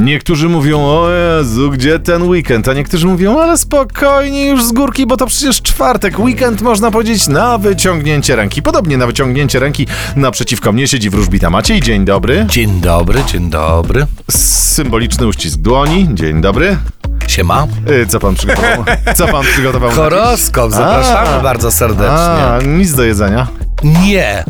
[0.00, 2.68] Niektórzy mówią, o Jezu, gdzie ten weekend?
[2.68, 6.18] A niektórzy mówią, ale spokojnie już z górki, bo to przecież czwartek.
[6.18, 8.62] Weekend można powiedzieć na wyciągnięcie ręki.
[8.62, 11.80] Podobnie na wyciągnięcie ręki naprzeciwko mnie siedzi wróżbita Maciej.
[11.80, 12.46] Dzień dobry.
[12.48, 14.06] Dzień dobry, dzień dobry.
[14.30, 16.08] Symboliczny uścisk dłoni.
[16.14, 16.76] Dzień dobry.
[17.26, 17.66] Siema.
[18.02, 18.84] Y, Co pan przygotował?
[19.16, 19.90] Co pan przygotował?
[19.90, 20.00] na dziś?
[20.02, 21.40] Horoskop, zapraszamy A.
[21.40, 22.14] bardzo serdecznie.
[22.16, 23.46] A, nic do jedzenia.
[23.84, 24.44] Nie,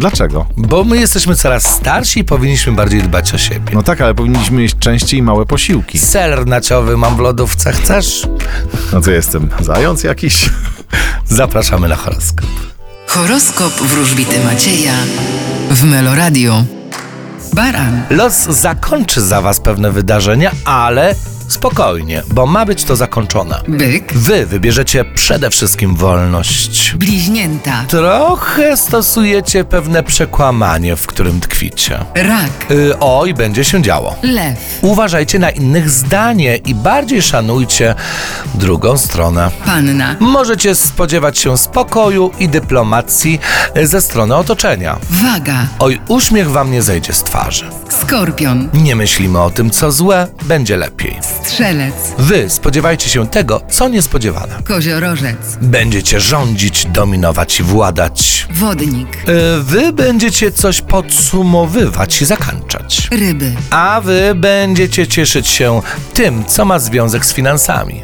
[0.00, 0.46] Dlaczego?
[0.56, 3.74] bo my jesteśmy coraz starsi i powinniśmy bardziej dbać o siebie.
[3.74, 5.98] No tak, ale powinniśmy jeść częściej małe posiłki.
[5.98, 8.28] Ser naciowy mam w lodówce, chcesz?
[8.92, 9.48] No co jestem?
[9.60, 10.50] Zając jakiś?
[11.28, 12.46] Zapraszamy na horoskop.
[13.06, 14.94] Horoskop wróżbity Macieja
[15.70, 16.64] w Meloradio.
[17.54, 21.14] Baran, Los zakończy za was pewne wydarzenia, ale
[21.50, 23.60] spokojnie, bo ma być to zakończone.
[23.68, 26.94] byk, Wy wybierzecie przede wszystkim wolność.
[26.96, 32.04] bliźnięta, Trochę stosujecie pewne przekłamanie, w którym tkwicie.
[32.14, 34.16] rak, Yy, oj, będzie się działo.
[34.22, 37.94] lew, Uważajcie na innych zdanie i bardziej szanujcie
[38.54, 39.50] drugą stronę.
[39.66, 43.40] panna, Możecie spodziewać się spokoju i dyplomacji
[43.82, 44.98] ze strony otoczenia.
[45.10, 47.64] waga, Oj, uśmiech wam nie zejdzie z twarzy.
[47.88, 51.18] skorpion, Nie myślimy o tym, co złe, będzie lepiej.
[51.42, 54.54] Strzelec, Wy spodziewajcie się tego, co niespodziewane.
[54.64, 58.48] koziorożec, Będziecie rządzić, dominować i władać.
[58.54, 63.08] wodnik, Yy, Wy będziecie coś podsumowywać i zakończać.
[63.10, 65.82] ryby, A wy będziecie cieszyć się
[66.14, 68.02] tym, co ma związek z finansami.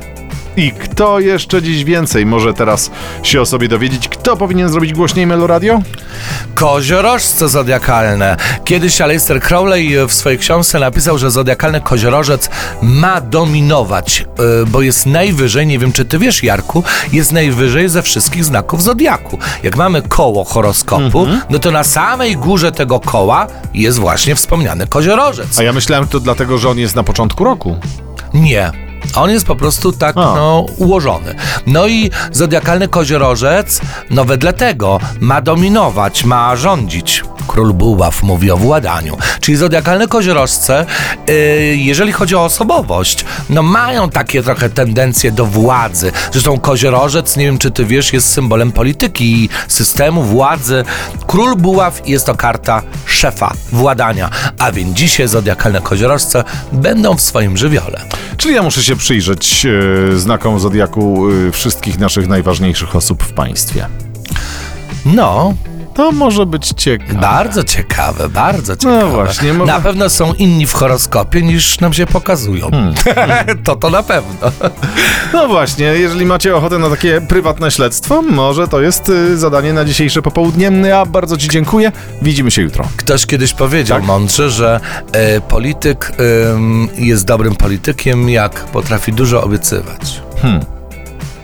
[0.56, 2.90] I kto jeszcze dziś więcej może teraz
[3.22, 4.08] się o sobie dowiedzieć?
[4.08, 5.82] Kto powinien zrobić głośniej Meloradio?
[6.54, 8.36] Koziorożce zodiakalne.
[8.64, 12.50] Kiedyś Aleister Crowley w swojej książce napisał, że zodiakalny koziorożec
[12.82, 16.82] ma dominować, yy, bo jest najwyżej, nie wiem czy ty wiesz Jarku,
[17.12, 19.38] jest najwyżej ze wszystkich znaków zodiaku.
[19.62, 25.58] Jak mamy koło horoskopu, no to na samej górze tego koła jest właśnie wspomniany koziorożec.
[25.58, 27.76] A ja myślałem, że to dlatego, że on jest na początku roku.
[28.34, 28.85] Nie.
[29.14, 30.20] On jest po prostu tak A.
[30.20, 31.34] no, ułożony.
[31.66, 37.24] No i zodiakalny koziorożec, no wedle tego ma dominować, ma rządzić.
[37.46, 39.18] Król Buław mówi o władaniu.
[39.40, 40.86] Czyli zodiakalne koziorożce,
[41.28, 41.34] yy,
[41.76, 46.12] jeżeli chodzi o osobowość, no mają takie trochę tendencje do władzy.
[46.32, 50.84] Zresztą koziorożec, nie wiem czy ty wiesz, jest symbolem polityki i systemu władzy.
[51.26, 54.30] Król Buław jest to karta szefa, władania.
[54.58, 58.00] A więc dzisiaj zodiakalne koziorożce będą w swoim żywiole.
[58.36, 63.86] Czyli ja muszę się przyjrzeć e, znakom Zodiaku e, wszystkich naszych najważniejszych osób w państwie.
[65.06, 65.54] No,
[65.96, 67.14] To może być ciekawe.
[67.14, 69.00] bardzo ciekawe, bardzo ciekawe.
[69.00, 72.70] No właśnie, może- Na pewno są inni w horoskopie niż nam się pokazują.
[73.64, 74.52] to to na pewno.
[75.32, 79.84] No właśnie, jeżeli macie ochotę na takie prywatne śledztwo, może to jest e, zadanie na
[79.84, 80.70] dzisiejsze popołudnie.
[80.88, 81.92] Ja bardzo Ci dziękuję.
[82.22, 82.84] Widzimy się jutro.
[82.96, 84.06] Ktoś kiedyś powiedział Tak?
[84.06, 84.80] mądrze, że
[85.12, 86.12] e, polityk
[86.54, 90.20] ym, jest dobrym politykiem, jak potrafi dużo obiecywać.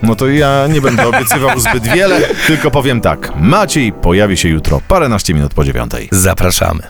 [0.03, 3.33] No to ja nie będę obiecywał zbyt wiele, tylko powiem tak.
[3.37, 6.09] Maciej pojawi się jutro paręnaście minut po dziewiątej.
[6.13, 6.83] Zapraszamy.